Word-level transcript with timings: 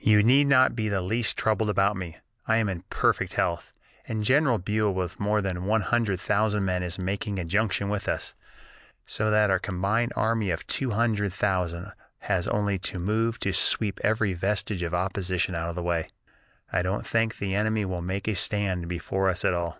"You 0.00 0.24
need 0.24 0.48
not 0.48 0.74
be 0.74 0.88
the 0.88 1.00
least 1.00 1.38
troubled 1.38 1.70
about 1.70 1.96
me. 1.96 2.16
I 2.44 2.56
am 2.56 2.68
in 2.68 2.82
perfect 2.90 3.34
health, 3.34 3.72
and 4.08 4.24
General 4.24 4.58
Buell 4.58 4.92
with 4.92 5.20
more 5.20 5.40
than 5.40 5.62
one 5.64 5.82
hundred 5.82 6.18
thousand 6.18 6.64
men 6.64 6.82
is 6.82 6.98
making 6.98 7.38
a 7.38 7.44
junction 7.44 7.88
with 7.88 8.08
us; 8.08 8.34
so 9.06 9.30
that 9.30 9.48
our 9.48 9.60
combined 9.60 10.12
army 10.16 10.50
of 10.50 10.66
two 10.66 10.90
hundred 10.90 11.32
thousand 11.32 11.92
has 12.18 12.48
only 12.48 12.80
to 12.80 12.98
move 12.98 13.38
to 13.38 13.52
sweep 13.52 14.00
every 14.02 14.32
vestige 14.34 14.82
of 14.82 14.92
opposition 14.92 15.54
out 15.54 15.68
of 15.68 15.76
the 15.76 15.84
way, 15.84 16.10
I 16.72 16.82
don't 16.82 17.06
think 17.06 17.38
the 17.38 17.54
enemy 17.54 17.84
will 17.84 18.02
make 18.02 18.26
a 18.26 18.34
stand 18.34 18.88
before 18.88 19.28
us 19.28 19.44
at 19.44 19.54
all." 19.54 19.78